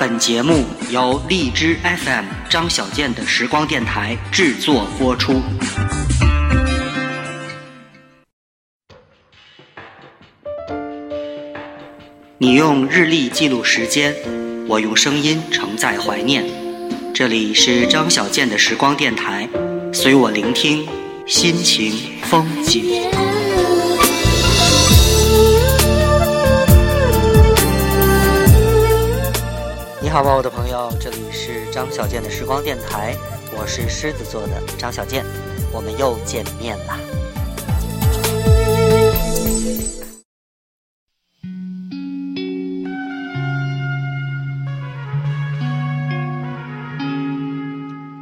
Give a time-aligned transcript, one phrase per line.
[0.00, 5.42] 本节目由荔枝 FM 张小健的时光电台制作播出。
[12.38, 14.14] 你用日历记录时间，
[14.66, 16.46] 我用声音承载怀念。
[17.12, 19.46] 这里是张小健的时光电台，
[19.92, 20.88] 随我聆听
[21.26, 21.92] 心情
[22.22, 23.19] 风景。
[30.10, 33.14] 你好吧，我的朋友，这里是张小健的时光电台，
[33.56, 35.24] 我是狮子座的张小健，
[35.72, 36.98] 我们又见面啦。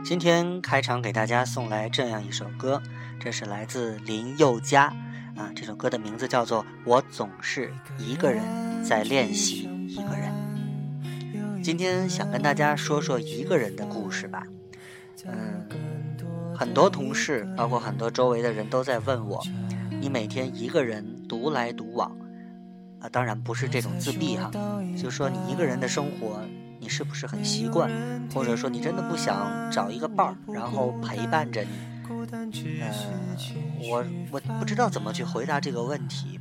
[0.05, 2.83] 今天开场给大家送来这样一首歌，
[3.19, 4.93] 这是来自林宥嘉
[5.39, 8.45] 啊，这首歌的名字叫做《我总是一个人
[8.85, 10.31] 在练习一个人》。
[11.63, 14.43] 今天想跟大家说说一个人的故事吧。
[15.27, 15.67] 嗯，
[16.57, 19.43] 很多同事，包括很多周围的人都在问我，
[20.01, 22.17] 你每天一个人独来独往
[23.01, 23.09] 啊？
[23.09, 24.51] 当然不是这种自闭哈，
[24.97, 26.41] 就说你一个人的生活。
[26.81, 27.91] 你是不是很习惯，
[28.33, 31.71] 或者说你真的不想找一个伴儿，然后陪伴着你？
[32.81, 32.89] 呃，
[33.91, 36.39] 我我不知道怎么去回答这个问题。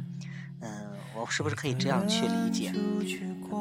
[0.62, 0.70] 嗯，
[1.16, 2.72] 我是不是可以这样去理解？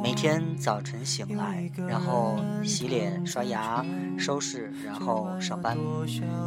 [0.03, 3.85] 每天早晨醒来，然后洗脸、刷牙、
[4.19, 5.77] 收拾，然后上班，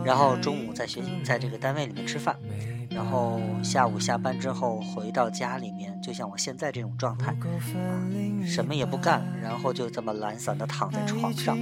[0.04, 2.38] 然后中午在学在这个单位里面吃饭。
[2.90, 7.36] 然后下午下班之后回到家里面，就像我现在这种状态，
[8.46, 11.56] 什么也不干，然后就这么懒散的躺在床上，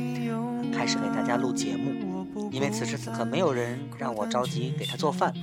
[0.72, 2.26] 开始给大家录节目。
[2.52, 5.34] 因为此时此刻没有人让我着急给他做饭，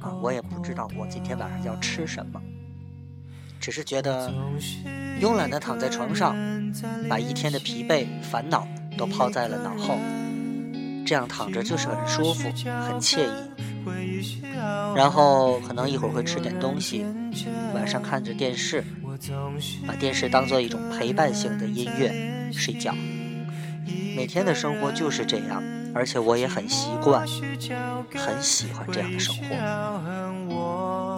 [0.00, 2.40] 啊，我也不知道我今天晚上要吃什么，
[3.60, 4.32] 只是觉得
[5.20, 6.34] 慵懒的躺在床上，
[7.08, 9.98] 把一天的疲惫烦恼都抛在了脑后，
[11.04, 13.50] 这样躺着就是很舒服，很惬意。
[14.96, 17.04] 然后可能一会儿会吃点东西，
[17.74, 18.82] 晚上看着电视，
[19.86, 22.94] 把电视当做一种陪伴性的音乐睡觉。
[24.16, 25.62] 每天的生活就是这样，
[25.94, 27.26] 而且我也很习惯，
[28.14, 31.09] 很喜欢这样的生活。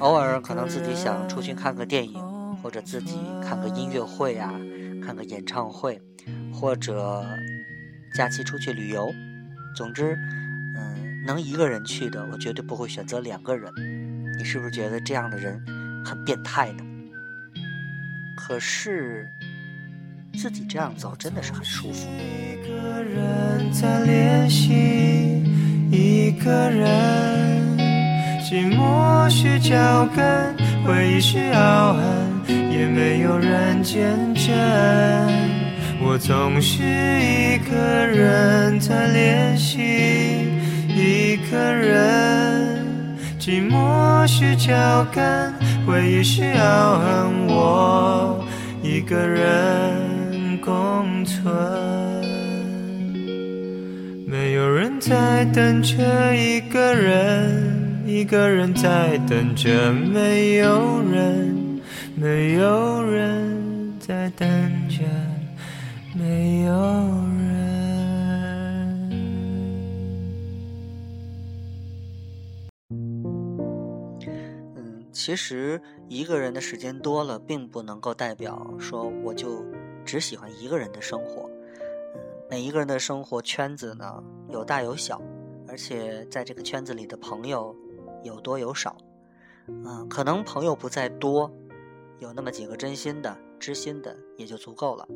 [0.00, 2.22] 偶尔可能自己想出去看个电影，
[2.62, 4.52] 或者自己看个音乐会啊，
[5.04, 6.02] 看个演唱会，
[6.52, 7.24] 或者
[8.14, 9.10] 假期出去旅游。
[9.76, 10.18] 总之。
[10.76, 13.70] 嗯能一个人去的，我绝对不会选择两个人。
[14.38, 15.62] 你是不是觉得这样的人
[16.02, 16.82] 很变态呢？
[18.34, 19.28] 可是
[20.32, 22.08] 自己这样走真的是很舒服。
[22.08, 25.44] 一个人在练习，
[25.90, 27.76] 一个人，
[28.40, 30.54] 寂寞需脚跟，
[30.84, 32.02] 回忆需凹痕，
[32.70, 34.52] 也没有人见证。
[36.02, 37.76] 我总是一个
[38.06, 39.78] 人在练习。
[40.88, 42.84] 一个人，
[43.38, 45.54] 寂寞需脚跟，
[45.86, 48.44] 回忆需凹痕，我
[48.82, 51.54] 一个人共存。
[54.26, 57.79] 没有人在等着一个人，
[58.10, 61.80] 一个人在等着没有人，
[62.16, 64.48] 没有人在等
[64.88, 65.04] 着
[66.12, 67.70] 没有人。
[74.74, 79.64] 嗯其实一个人的时间多了，并不能够代表说我就
[80.04, 81.48] 只喜欢一个人的生活。
[82.50, 85.22] 每一个人的生活圈子呢有大有小，
[85.68, 87.72] 而且在这个圈子里的朋友
[88.22, 88.96] 有多有少。
[89.66, 91.50] 嗯，可能朋友不在多，
[92.18, 95.06] 有那么几个真心的、知心的也就足够了，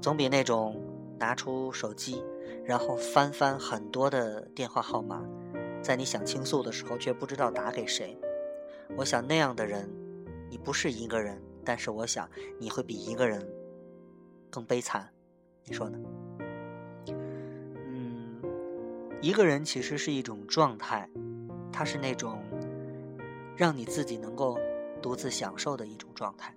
[0.00, 0.80] 总比那种
[1.18, 2.22] 拿出手机
[2.64, 5.24] 然后翻翻很多的电话号码，
[5.82, 8.16] 在你想倾诉的时候却不知道打给谁。
[8.96, 9.90] 我想那样的人，
[10.48, 12.28] 你不是一个人，但是我想
[12.58, 13.44] 你会比一个人
[14.48, 15.08] 更悲惨，
[15.64, 15.98] 你说呢？
[17.06, 18.40] 嗯，
[19.20, 21.10] 一个人其实是一种状态，
[21.72, 22.38] 它是那种
[23.56, 24.58] 让你自己能够
[25.00, 26.54] 独自享受的一种状态。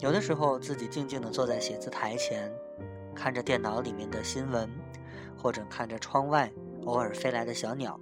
[0.00, 2.52] 有的时候自己静静的坐在写字台前，
[3.14, 4.68] 看着电脑里面的新闻，
[5.36, 6.52] 或者看着窗外
[6.84, 7.98] 偶尔飞来的小鸟。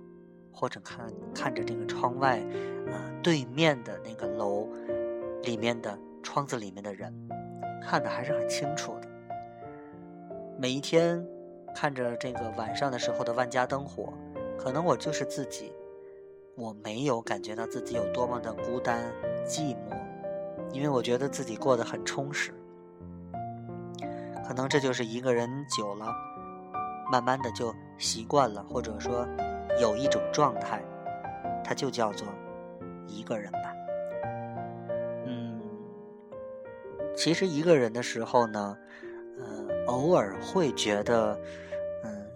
[0.54, 2.38] 或者看看着这个窗外，
[2.92, 4.68] 啊，对面的那个楼
[5.42, 7.10] 里面的窗子里面的人，
[7.82, 9.08] 看的还是很清楚的。
[10.58, 11.26] 每一天
[11.75, 14.12] 看着这个晚上的时候的万家灯火，
[14.62, 15.73] 可能我就是自己，
[16.55, 19.12] 我没有感觉到自己有多么的孤单
[19.44, 19.99] 寂寞，
[20.70, 22.53] 因为我觉得自己过得很充实。
[24.47, 26.14] 可能这就是一个人久了，
[27.11, 29.26] 慢慢的就习惯了，或者说
[29.81, 30.81] 有一种状态，
[31.64, 32.29] 它就叫做
[33.09, 33.75] 一个人吧。
[35.26, 35.61] 嗯，
[37.17, 38.79] 其实一个人的时候呢，
[39.41, 41.37] 呃，偶尔会觉得。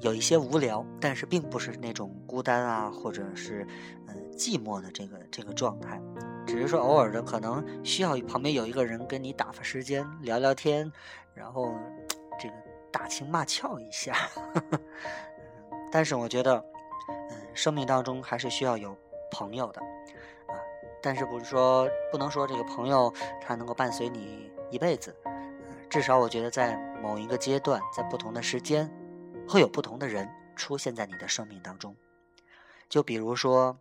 [0.01, 3.67] 有一些无聊，但是并不是那种孤单啊，或者是
[4.07, 6.01] 呃寂寞的这个这个状态，
[6.47, 10.93] 只是说偶尔的可能需要旁边有一个人跟你打发时间、聊聊天，
[11.35, 11.75] 然后
[12.39, 12.55] 这个
[12.93, 14.15] 打情骂俏一下。
[15.91, 16.63] 但是我觉得，
[17.31, 18.95] 嗯，生命当中还是需要有
[19.31, 20.55] 朋友的啊，
[21.01, 25.17] 但是不是说不能说这个朋友他能够伴随你一辈子，
[25.89, 28.91] 至少我觉得在某一个阶段，在不同的时间。
[29.49, 31.95] 会有不同的人出现在你的生命当中，
[32.89, 33.79] 就比如说，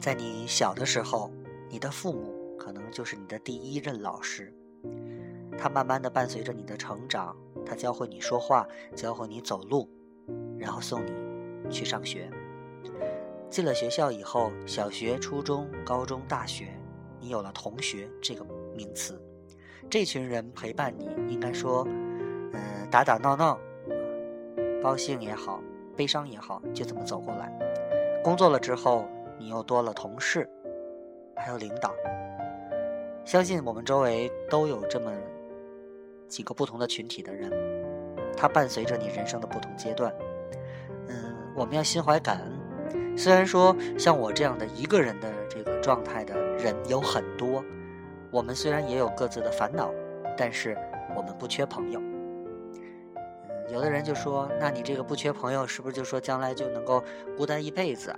[0.00, 1.30] 在你小的时候，
[1.68, 4.54] 你的父母可能就是你的第一任老师，
[5.58, 7.36] 他慢慢的伴随着你的成长，
[7.66, 9.88] 他教会你说话，教会你走路，
[10.58, 12.30] 然后送你去上学。
[13.50, 16.78] 进了学校以后，小学、初中、高中、大学，
[17.20, 18.44] 你有了同学这个
[18.74, 19.20] 名词，
[19.90, 21.86] 这群人陪伴你，应该说，
[22.52, 23.58] 嗯，打打闹闹。
[24.82, 25.60] 高兴也好，
[25.96, 27.52] 悲伤也好，就这么走过来。
[28.22, 29.06] 工作了之后，
[29.38, 30.48] 你又多了同事，
[31.34, 31.94] 还有领导。
[33.24, 35.10] 相信我们周围都有这么
[36.28, 37.50] 几个不同的群体的人，
[38.36, 40.12] 他伴随着你人生的不同阶段。
[41.08, 43.16] 嗯，我们要心怀感恩。
[43.16, 47.64] 虽然说像我这样的一个人的这个状态的人有很多，
[48.30, 49.90] 我们虽然也有各自的烦恼，
[50.36, 50.76] 但是
[51.16, 52.00] 我们不缺朋友。
[53.68, 57.02] 有的人就说：“那你这个不缺朋友，是不是就说将来就能够
[57.36, 58.16] 孤单一辈子？”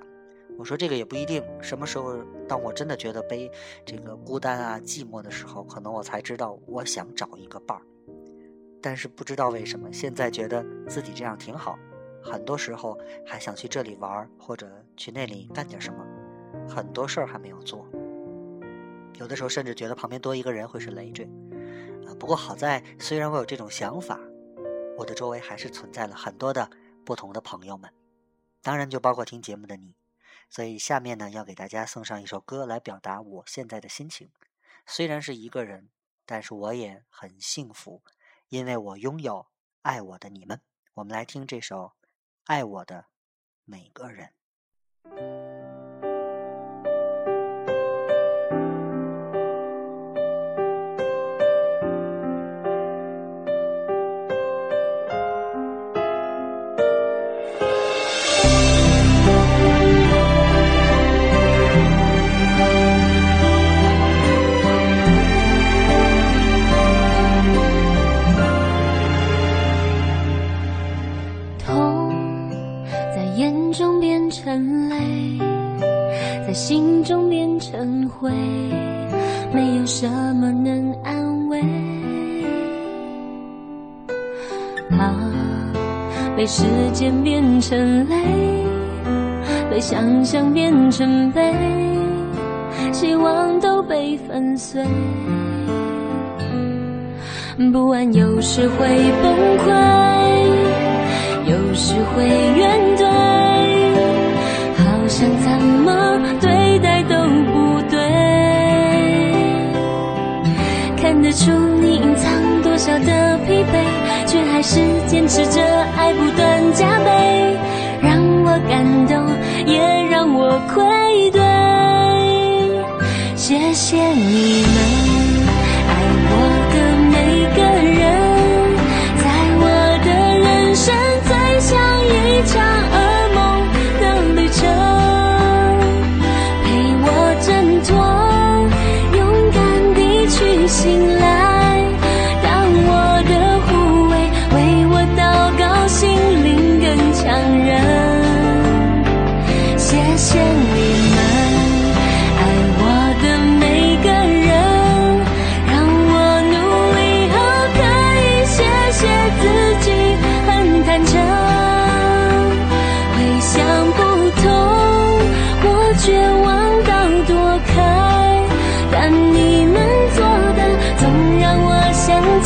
[0.58, 1.42] 我说：“这个也不一定。
[1.60, 3.50] 什么时候，当我真的觉得悲、
[3.84, 7.82] 这个孤单啊、寂寞的时候，可能我才知道我想找一个伴儿。
[8.82, 11.78] 但是不知道为什么，现在觉得自己这样挺好。
[12.22, 16.04] 很多时候还想去这里玩，或者去那里干点什么，
[16.68, 17.86] 很多事儿还没有做。
[19.18, 21.24] 有的时候甚至觉得旁边多一个人会是累赘。
[22.06, 24.20] 啊，不过好在，虽然我有这种想法。”
[24.98, 26.68] 我的周围还是存在了很多的
[27.06, 27.94] 不同的朋友们，
[28.60, 29.94] 当然就包括听节目的你。
[30.50, 34.32] 所以下面呢，要给大家送上一首歌来表达我现在的心情。
[34.86, 35.90] 虽然是一个人，
[36.26, 38.02] 但是我也很幸福，
[38.48, 39.46] 因为我拥有
[39.82, 40.60] 爱我的你们。
[40.94, 41.84] 我们来听这首
[42.46, 43.04] 《爱我的
[43.64, 44.32] 每个人》。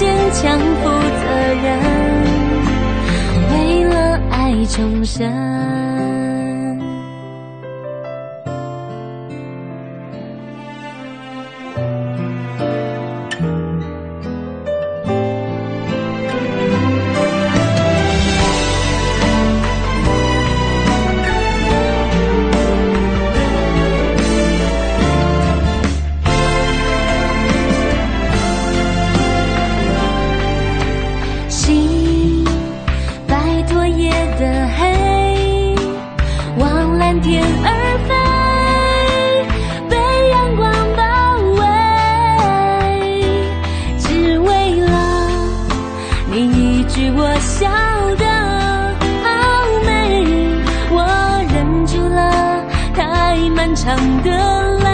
[0.02, 1.24] 坚强负责
[1.62, 1.78] 任
[3.52, 5.61] 为了爱重生
[53.84, 54.30] 太漫长的
[54.78, 54.84] 泪，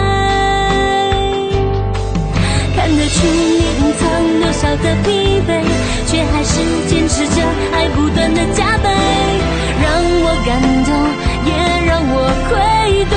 [2.75, 4.01] 看得出你隐藏
[4.41, 5.07] 多少的疲
[5.47, 5.49] 惫，
[6.07, 7.35] 却还是坚持着
[7.71, 8.89] 爱不断的加倍，
[9.81, 9.87] 让
[10.23, 10.89] 我感动，
[11.45, 11.49] 也
[11.85, 12.13] 让我
[12.49, 12.51] 愧
[13.05, 13.15] 对。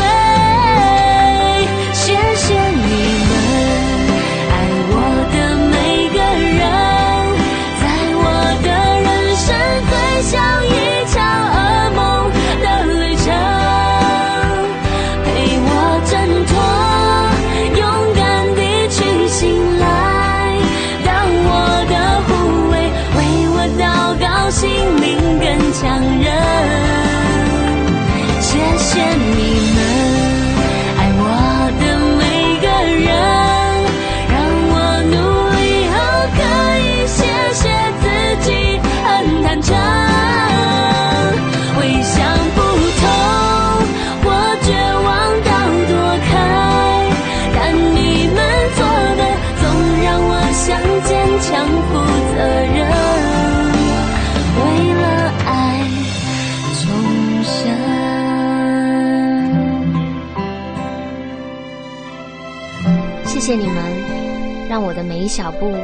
[63.55, 65.77] 谢你们，让我的每一小步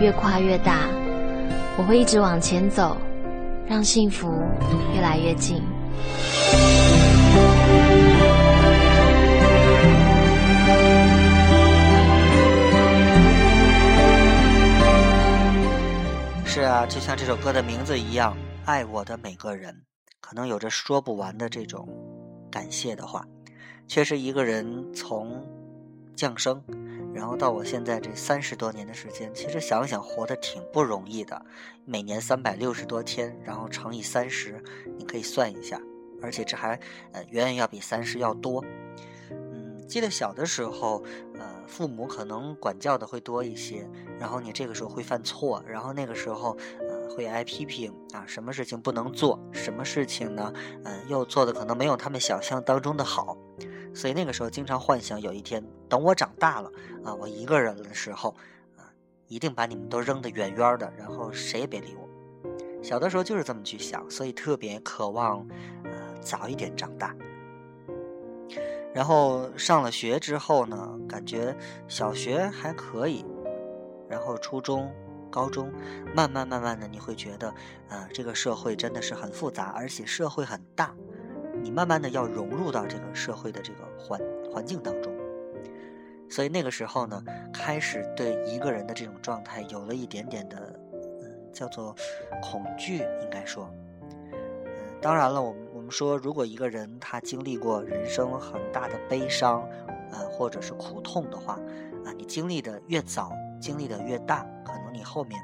[0.00, 0.88] 越跨越大。
[1.76, 2.96] 我会一直往前走，
[3.66, 4.28] 让幸福
[4.94, 5.60] 越来越近。
[16.46, 19.74] 是啊，就像这首歌的名字一样，爱我的每个人，
[20.20, 21.88] 可能有着说不完的这种
[22.48, 23.24] 感谢的话。
[23.88, 25.44] 却是一个人从
[26.14, 26.62] 降生。
[27.18, 31.44] 然后到我现在这三十多年的时间，其实想想活得挺不容易的，
[31.84, 34.62] 每年三百六十多天，然后乘以三十，
[34.96, 35.82] 你可以算一下，
[36.22, 36.78] 而且这还
[37.10, 38.64] 呃远远要比三十要多。
[39.32, 41.02] 嗯，记得小的时候，
[41.34, 43.84] 呃，父母可能管教的会多一些，
[44.20, 46.56] 然后你这个时候会犯错，然后那个时候
[46.88, 50.52] 呃会挨批评啊，什么事情不能做，什么事情呢，
[50.84, 53.36] 嗯，又做的可能没有他们想象当中的好。
[53.94, 56.70] 所以那个时候经常幻想有一天，等我长大了
[57.04, 58.34] 啊，我一个人的时候
[58.76, 58.84] 啊，
[59.26, 62.08] 一定把你们都扔得远远的，然后谁也别理我。
[62.82, 65.46] 小的时候就是这么去想，所以特别渴望
[65.84, 67.14] 呃早一点长大。
[68.94, 73.24] 然后上了学之后呢，感觉小学还可以，
[74.08, 74.92] 然后初中、
[75.30, 75.72] 高中，
[76.14, 77.52] 慢慢慢慢的你会觉得，
[77.88, 80.94] 呃，这个社会真的是很复杂，而且社会很大。
[81.62, 84.20] 你慢慢的要融入到这个社会的这个环
[84.52, 85.12] 环境当中，
[86.28, 87.22] 所以那个时候呢，
[87.52, 91.94] 开始对一个人的这种状态有了一点点的，嗯，叫做
[92.42, 93.68] 恐惧，应该说，
[94.32, 94.38] 嗯，
[95.00, 99.66] 当然了，我们我们说，如果一个人他经历过人生很大的悲伤，
[100.12, 101.54] 呃，或者是苦痛的话，
[102.04, 105.40] 啊，你经历的越早，经历的越大，可能你后面，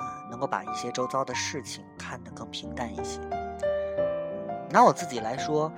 [0.00, 3.20] 呃，能够把一些周遭的事情看得更平淡一些。
[4.74, 5.72] 拿我自己来说，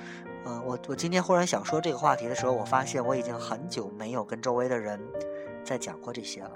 [0.46, 4.98] 嗯，我我今天忽然想说这个话题的时候，我发现我已经很久没有跟周围的人
[5.62, 6.52] 再讲过这些了。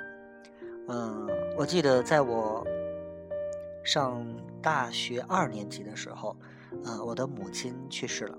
[0.88, 2.66] 嗯，我记得在我
[3.84, 4.26] 上
[4.62, 6.34] 大学二年级的时候，
[6.82, 8.38] 嗯，我的母亲去世了。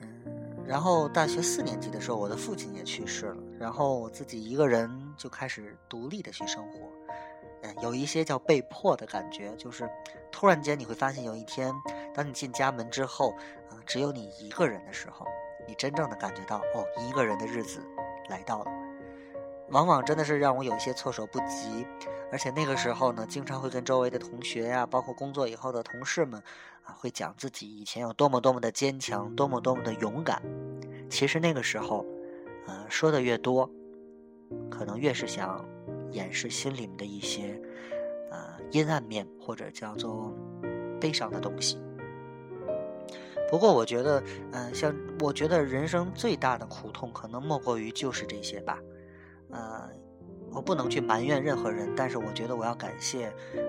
[0.00, 0.08] 嗯，
[0.66, 3.36] 然后大学四年级的时候，我的父亲也去世了。
[3.56, 6.90] 然后我自己一个人就开始独立的去生活。
[7.62, 9.88] 嗯，有一些叫被迫的感觉，就是
[10.30, 11.72] 突然间你会发现有一天。
[12.14, 13.30] 当你进家门之后，
[13.70, 15.26] 啊，只有你一个人的时候，
[15.66, 17.80] 你真正的感觉到，哦，一个人的日子
[18.28, 18.70] 来到了。
[19.70, 21.86] 往往真的是让我有一些措手不及，
[22.30, 26.42] 而且那个时候呢，经常会跟周围的同学呀，包括工作以后的同事们，
[26.84, 30.42] 啊，会讲自己以前有多么多么的坚强，多么多么的勇敢。
[31.08, 32.04] 其实那个时候，
[32.66, 33.70] 呃，说的越多，
[34.70, 35.64] 可能越是想
[36.12, 37.60] 掩饰心里面的一些，
[38.30, 38.38] 呃，
[38.70, 40.32] 阴暗面或者叫做
[41.00, 41.78] 悲伤的东西。
[43.50, 48.78] 不过我觉得，嗯，像我觉得人生最大的苦痛，可能莫过于就是这些吧。
[49.50, 49.90] 呃，
[50.50, 53.60] 我不能去埋怨任何人，但是我觉得我要感谢，呃，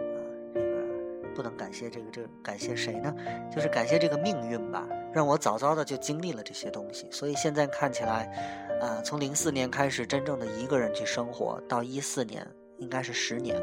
[0.53, 3.13] 这个不能感谢这个这感谢谁呢？
[3.53, 7.05] 就是感谢这个命运吧，让我早早的就经历了这些东西。
[7.11, 12.45] 所以现在看起来，啊，从零四年开始真正的一个人去生活，到一四年
[12.79, 13.55] 应该是十年。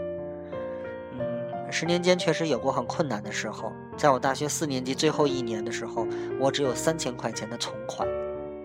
[1.12, 6.06] 嗯十年间确实有过很困难的时候，在我大学四年级最后一年的时候，
[6.40, 8.08] 我只有三千块钱的存款，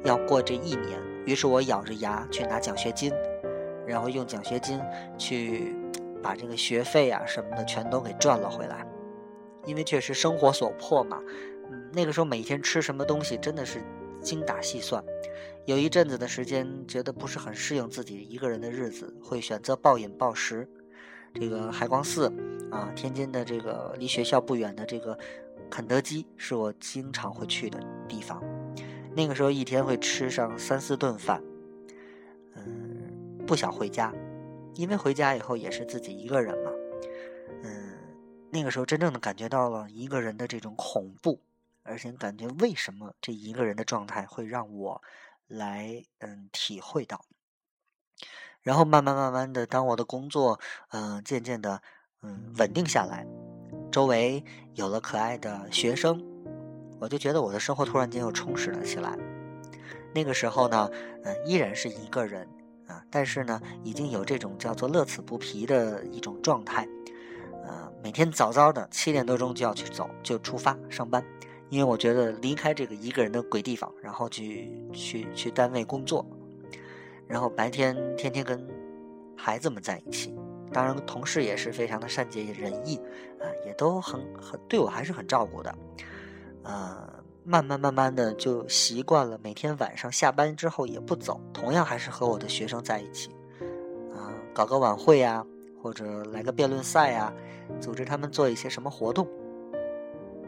[0.05, 0.97] 要过这一年。
[1.25, 3.12] 于是我咬着牙去拿奖学金，
[3.85, 4.79] 然后用奖学金
[5.17, 5.75] 去
[6.24, 8.88] 把这个学费啊什么的全都给赚了回来，
[9.65, 11.21] 因为确实生活所迫嘛。
[11.69, 13.83] 嗯，那个时候每天吃什么东西真的是
[14.21, 15.03] 精打细算。
[15.65, 20.69] 有一阵子的时间，觉得不是很适应自己一个人的日子，会选择暴饮暴食。
[21.34, 22.31] 这个海光寺
[22.72, 25.17] 啊，天津的这个离学校不远的这个
[25.67, 28.43] 肯德基，是我经常会去的地方。
[29.15, 31.41] 那个时候一天会吃上三四顿饭，
[32.53, 34.13] 嗯，不想回家，
[34.75, 36.72] 因为回家以后也是自己一个人嘛。
[37.63, 37.98] 嗯，
[38.51, 41.41] 那个时候真正的感觉到了一个人的这种恐怖，
[41.81, 45.01] 而且感觉为什么这一个人的状态会让我。
[45.47, 47.25] 来，嗯，体会到，
[48.61, 50.59] 然后慢慢慢慢的，当我的工作，
[50.89, 51.81] 嗯，渐渐的，
[52.21, 53.27] 嗯，稳定下来，
[53.91, 56.23] 周围有了可爱的学生，
[56.99, 59.17] 我就觉得我的生活突然间又充实了起来。
[60.13, 60.89] 那个时候呢，
[61.23, 62.47] 嗯，依然是一个人
[62.87, 66.87] 啊，但是呢，已经有这种叫做乐此不疲的一种状态，
[67.65, 71.23] 呃，每天早早的七点多钟就要去走，就出发上班。
[71.69, 76.25] 因为我觉得离开这个一个人的鬼地方，然后去去去单位工作，
[77.27, 78.65] 然后白天天天跟
[79.36, 80.34] 孩子们在一起，
[80.72, 82.98] 当然同事也是非常的善解人意，
[83.39, 85.75] 啊，也都很很对我还是很照顾的，
[86.63, 93.29] 呃，慢慢慢慢的就习惯了，每天晚上下班之后也不走，同样还是和我的学生在一起，
[94.13, 95.45] 啊，搞个晚会呀，
[95.81, 97.34] 或者来个辩论赛呀，
[97.81, 99.27] 组织他们做一些什么活动。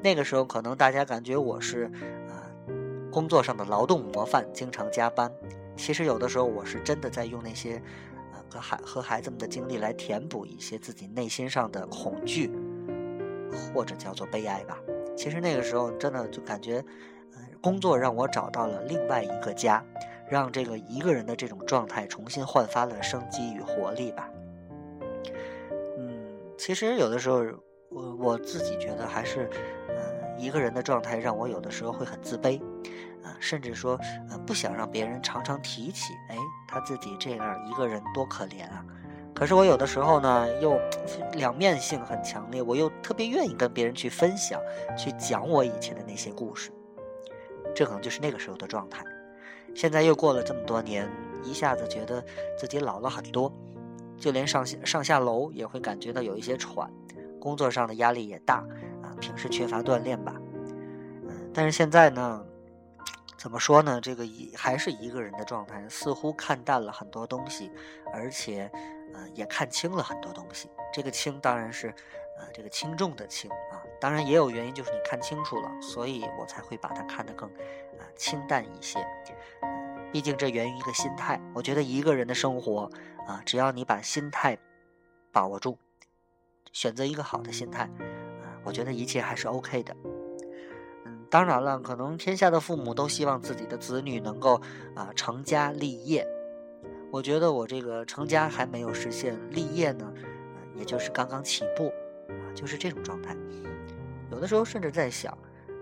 [0.03, 1.91] 那个时候，可能大家感觉我是，
[2.29, 2.35] 呃，
[3.11, 5.31] 工作上的劳动模范，经常加班。
[5.75, 7.81] 其实有的时候，我是真的在用那些，
[8.33, 12.51] 呃，和孩和孩子们的经历来填补一些自己内心上的恐惧，
[13.73, 14.77] 或者叫做悲哀吧。
[15.15, 16.83] 其实那个时候，真的就感觉，
[17.33, 19.83] 呃，工作让我找到了另外一个家，
[20.29, 24.29] 让这个一个人的这种状态重新焕发了生机与活力吧。
[25.97, 26.23] 嗯，
[26.57, 27.43] 其实有的时候。
[27.89, 29.49] 我我自己觉得还是，
[29.89, 32.61] 嗯，一个人的状态让我有的时候会很自卑，
[33.23, 33.97] 啊，甚至说，
[34.29, 36.35] 呃，不想让别人常常提起，哎，
[36.67, 38.83] 他自己这样一个人多可怜啊。
[39.33, 40.79] 可是我有的时候呢，又
[41.33, 44.59] 两面性很强烈，我又特别愿意跟别人去分享，
[44.97, 46.71] 去讲我以前的那些故事。
[47.73, 49.03] 这可能就是那个时候的状态。
[49.75, 51.07] 现在又过了这么多年，
[51.43, 52.23] 一下子觉得
[52.57, 53.53] 自己老了很多，
[54.17, 56.91] 就连上下上下楼也会感觉到有一些喘。
[57.39, 58.57] 工作上的压力也大
[59.01, 60.35] 啊，平时缺乏锻炼吧，
[61.27, 62.45] 嗯，但是现在呢，
[63.37, 64.01] 怎么说呢？
[64.01, 67.71] 这个一还是一个人的状态，似乎看淡了很多东西，
[68.13, 68.69] 而且，
[69.13, 70.69] 呃，也看清了很多东西。
[70.91, 71.87] 这个轻当然是，
[72.37, 78.99] 呃，这个轻重的轻啊，当然也有原因，就是你看清楚了，所以我才会把它看得更，啊，清淡一些。
[80.11, 81.39] 毕竟这源于一个心态。
[81.53, 82.89] 我觉得一个人的生活
[83.27, 84.57] 啊，只要你把心态
[85.31, 85.77] 把握住。
[86.71, 89.95] 选择一个好的心态，啊，我觉得一切还是 OK 的。
[91.05, 94.61] 嗯，当然了，可能天下的父母都希望自己的子女能够
[94.95, 96.27] 啊成家立业。
[97.11, 100.13] 我觉得我这个成家还没有实现，立业呢，
[100.75, 101.87] 也就是刚刚起步，
[102.27, 103.35] 啊，就是这种状态。
[104.29, 105.31] 有的时候甚至在想，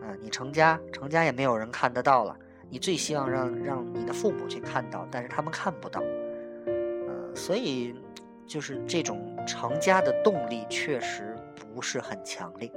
[0.01, 2.37] 啊，你成家，成家也没有人看得到了，
[2.69, 5.99] 你最希望让让你的父母去看到，但是他们看不到，
[6.67, 7.95] 嗯，所以。
[8.47, 12.71] 就是这种成家的动力确实不是很强烈，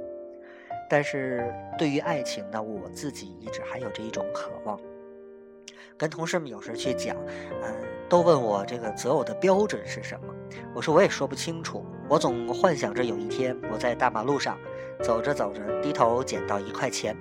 [0.89, 4.79] 但是对于爱情呢，我自己一直还有着一种渴望。
[5.97, 7.15] 跟同事们有时去讲，
[7.61, 7.75] 嗯，
[8.07, 10.33] 都问我这个择偶的标准是什么，
[10.73, 11.85] 我说我也说不清楚。
[12.07, 14.57] 我总幻想着有一天我在大马路上
[15.03, 17.15] 走着走着，低头捡到一块钱，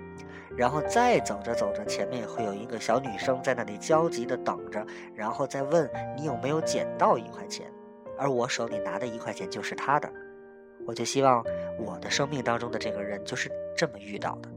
[0.57, 7.71] 然后再走着走着，前面会有一个小女生在那里焦急地等着，然后再问你有没有捡到一块钱。
[8.19, 10.13] 而我手里拿的一块钱就是他的，
[10.87, 11.45] 我就希望
[11.79, 14.51] 我的生命当中的这个人就是这么遇到的。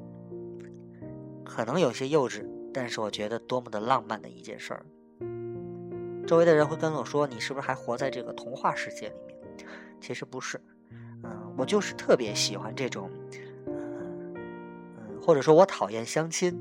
[1.46, 4.86] 可能有些幼稚，但是我觉得多么的浪漫的一件事儿。
[6.26, 9.38] 周围的人会跟我说：“你是不是还活在这个童话世界里面？”
[10.00, 10.60] 其实不是，
[11.24, 13.12] 嗯，我就是特别喜欢这种，
[13.68, 16.58] 嗯嗯，或者说我讨厌相亲，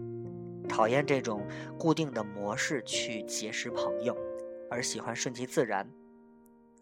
[0.68, 1.46] 讨厌这种
[1.78, 4.16] 固定的模式去结识朋友，
[4.68, 5.88] 而喜欢顺其自然。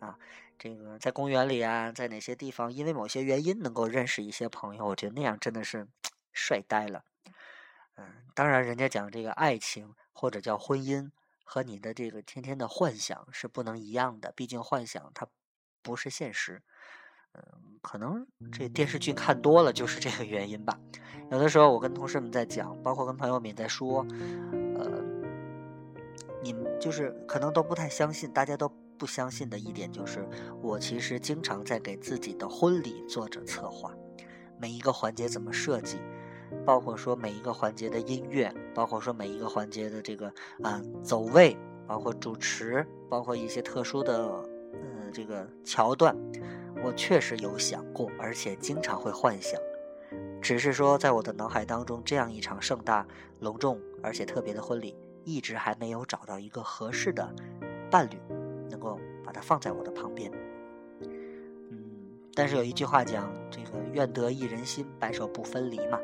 [0.00, 0.18] 啊，
[0.58, 5.86] 这个在公园里啊，在哪些地方，因为某些原因能够认识一些朋友，我觉得那样真的是
[6.32, 7.04] 帅呆了。
[7.96, 11.10] 嗯，当然，人家讲这个爱情或者叫婚姻，
[11.44, 15.26] 和你的这个天天的幻想是不能一样的，毕竟幻想它
[15.82, 16.62] 不是现实。
[17.32, 20.78] 嗯，可能这电视剧看多了就是这个原因吧。
[21.30, 24.04] 有的时候我跟同事们在讲，包括跟朋友们也在说，
[26.48, 30.26] 你们就是可能都不太相信，大家都不相信的一点就是，
[30.62, 33.94] 我其实经常在给自己的婚礼做着策划，
[34.58, 35.98] 每一个环节怎么设计，
[36.64, 40.32] 包括说每一个环节的音乐，包括说每一个环节的这个
[40.62, 41.54] 啊走位，
[41.86, 44.16] 包括主持，包括一些特殊的
[44.72, 46.16] 呃这个桥段，
[46.82, 49.60] 我确实有想过，而且经常会幻想，
[50.40, 53.06] 只是说在我的脑海当中，这样一场盛大、
[53.40, 54.96] 隆重而且特别的婚礼。
[55.28, 57.34] 一直还没有找到一个合适的
[57.90, 58.16] 伴侣，
[58.70, 60.32] 能够把它放在我的旁边。
[61.02, 61.78] 嗯，
[62.34, 66.00] 但是有一句话讲，这个愿得一人心，白首不分离嘛。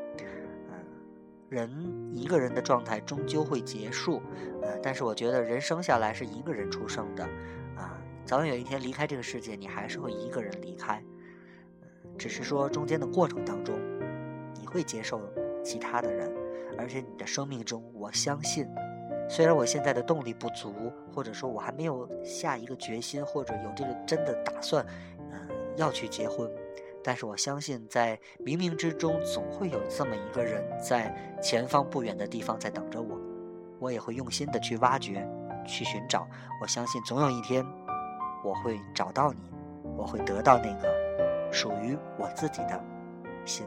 [0.68, 0.84] 嗯，
[1.48, 4.20] 人一个人的状态终究会结束。
[4.60, 7.24] 呃，但是我觉得人生下来是一个人出生的，
[7.76, 11.02] 啊，早晚有一天离开这个世界，你还是会一个人离开。
[12.18, 13.74] 只是说中间的过程当中，
[14.60, 15.18] 你会接受
[15.64, 16.30] 其他的人，
[16.76, 18.68] 而且你的生命中，我相信。
[19.28, 24.84] 虽然我现在的动力不足，或者说我还没有下一个决心，或者有这个真的打算，
[25.32, 26.50] 嗯，要去结婚，
[27.02, 33.18] 但是我相信在冥冥之中总会有这么一个人在前方不远的地方在等着我，
[33.78, 35.26] 我也会用心的去挖掘，
[35.66, 36.28] 去寻找。
[36.60, 37.64] 我相信总有一天
[38.44, 39.38] 我会找到你，
[39.96, 42.80] 我会得到那个属于我自己的
[43.44, 43.66] 心。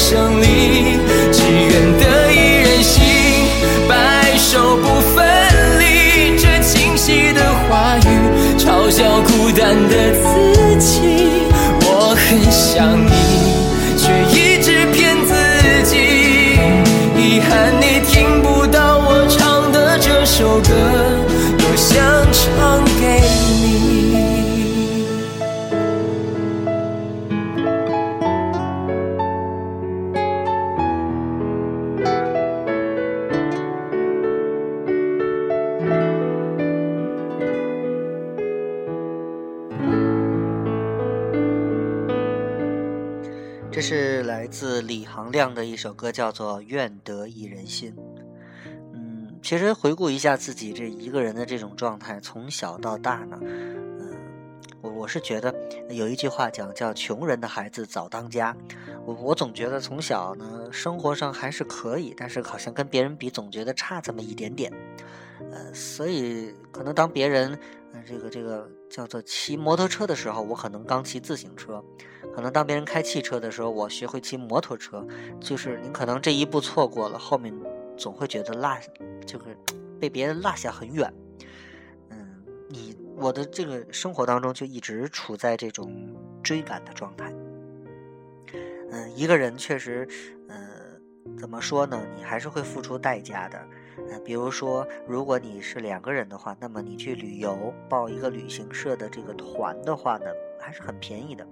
[0.00, 0.98] 想你，
[44.90, 47.94] 李行亮的一首歌，叫做《愿得一人心》。
[48.92, 54.12] 嗯，其实回顾一下自己这一个人的这种状态，从小到大呢，嗯，
[54.82, 55.54] 我我是觉得
[55.90, 58.56] 有一句话讲叫“穷人的孩子早当家”。
[59.06, 64.72] 我我总觉得从小呢，生活上还是可以，但是好像跟别人比，总觉得差这么一点点。
[65.52, 67.56] 呃，所以可能当别人，
[67.92, 71.80] 呃，这个这个叫做骑摩托车的时候，我可能刚骑自行车；
[72.34, 75.06] 可能当别人开汽车的时候，我学会骑摩托车。
[75.40, 77.54] 就是你可能这一步错过了，后面
[77.96, 78.78] 总会觉得落，
[79.26, 79.56] 就是
[80.00, 81.12] 被别人落下很远。
[82.10, 85.92] 嗯，你我的这个生活当中就一直处在这种
[86.42, 87.32] 追赶的状态。
[88.90, 90.08] 嗯，一个人确实，
[90.48, 90.56] 呃，
[91.38, 92.00] 怎么说呢？
[92.16, 93.58] 你还是会付出代价的。
[94.10, 100.26] 呃，比如说，如果你是两个人的话，那么你去旅游报一个旅行社的这个团的话呢，
[100.58, 101.46] 还是很便宜的。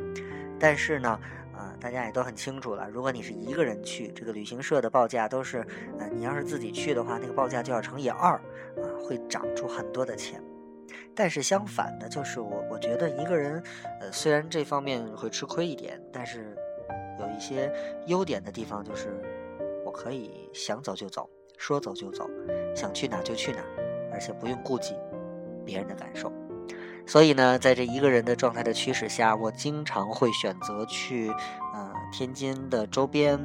[0.58, 1.20] 但是呢，
[1.54, 5.66] 啊、大家也都很清楚了，如果你是一个人去，这个旅行社的报价都是，
[5.98, 10.42] 呃，你要是自己去的话，那个报价就要乘以二，啊、会涨出很多的钱。
[11.14, 13.62] 但是相反的，就是我我觉得一个人，
[14.00, 16.56] 呃，虽然这方面会吃亏一点，但是
[17.18, 17.72] 有一些
[18.06, 19.20] 优点的地方，就是
[19.84, 22.30] 我可以想走就走，说走就走，
[22.74, 23.58] 想去哪就去哪，
[24.12, 24.94] 而且不用顾及
[25.64, 26.32] 别人的感受。
[27.08, 31.30] 所以呢，在这一个人的状态的驱使下，我经常会选择去，
[31.72, 33.38] 呃，天津的周边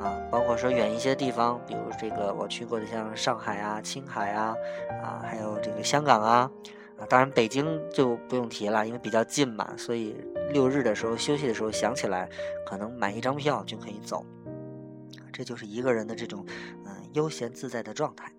[0.00, 4.56] 啊，包括说远一些地方，比如这个我去过的像上海啊、青海啊，
[5.02, 6.50] 啊，还有这个香港啊，
[6.98, 10.16] 啊，当然北京就不用提了，因为比较近嘛，所以
[10.50, 12.26] 六日的时候休息的时候想起来，
[12.66, 14.24] 可能买一张票就可以走。
[15.30, 16.42] 这就是一个人的这种，
[16.86, 18.32] 嗯、悠闲自在的状态。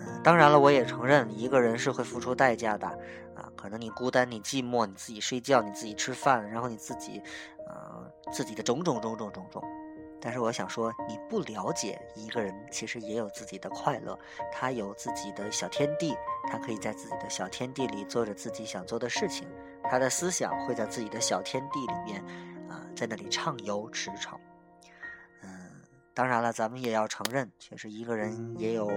[0.00, 2.98] 嗯、当然了，我也承认一个人是会付出代价的，
[3.60, 7.20] 可能你孤单、你寂寞，你自己睡觉、你自己吃饭，然后你自己，
[7.66, 9.62] 呃，自己的种种种种种种。
[10.20, 14.18] 但是我想说，你不了解一个人，其实也有自己的快乐，
[14.52, 16.16] 他有自己的小天地，
[16.50, 19.46] 他可以在自己的小天地里做着自己想做的事情，
[19.84, 22.20] 他的思想会在自己的小天地里面，
[22.68, 24.36] 啊、在那里畅游驰骋。
[25.42, 25.82] 嗯，
[26.14, 28.90] 当然了，咱们也要承认，确实一个人也有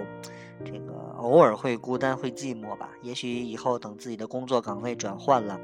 [0.64, 2.90] 这个偶尔会孤单、会寂寞吧。
[3.02, 5.60] 也许以后等自己的工作岗位转换了，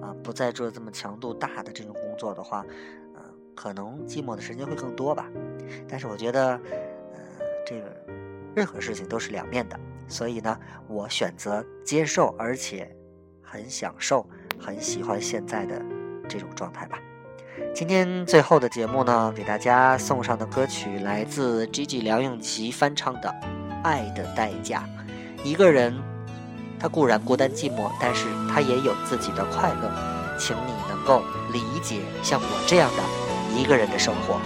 [0.00, 2.64] 啊、不再做这么强度大的这种工作的话，
[3.14, 3.22] 呃，
[3.54, 5.26] 可能寂寞的时间会更多吧。
[5.88, 7.20] 但是我觉得，呃，
[7.66, 7.84] 这个
[8.54, 10.58] 任何事情都是两面的，所以呢，
[10.88, 12.94] 我选择接受，而且
[13.42, 14.26] 很享受、
[14.58, 15.82] 很喜欢现在的
[16.28, 16.98] 这种状态吧。
[17.74, 23.28] 今天最后的节目呢，给大家送上的歌曲来自 Gigi 梁咏琪翻唱的
[23.82, 24.84] 《爱的代价》。
[25.44, 25.94] 一个人，
[26.78, 29.90] 他固然孤单寂寞，但是他也有自己的快乐。
[30.38, 33.02] 请你能够理解像我这样的
[33.58, 34.40] 一个人的生活。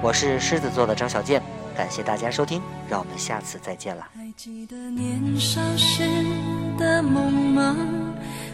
[0.00, 1.42] 我是狮子座的张小健，
[1.76, 4.06] 感谢大家收听，让我们下次再见了。
[4.14, 6.04] 还记得年少时
[6.78, 7.76] 的梦吗？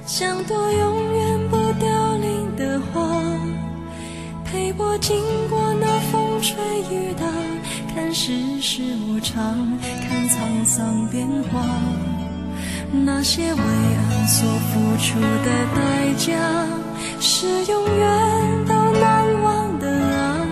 [0.07, 3.01] 像朵永远不凋零的花，
[4.45, 6.57] 陪我经过那风吹
[6.90, 7.27] 雨打，
[7.95, 11.63] 看世事无常，看沧桑变化。
[12.93, 16.35] 那些为爱所付出的代价，
[17.21, 20.45] 是永远都难忘的啊！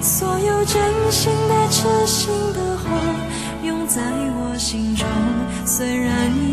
[0.00, 2.98] 所有真心的、痴心的话，
[3.62, 4.02] 永在
[4.34, 5.06] 我心中，
[5.64, 6.52] 虽然已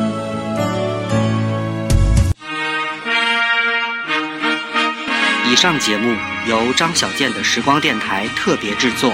[5.61, 9.13] 上节目由张小健的时光电台特别制作，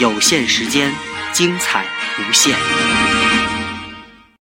[0.00, 0.92] 有限时间，
[1.32, 1.86] 精彩
[2.18, 2.56] 无限。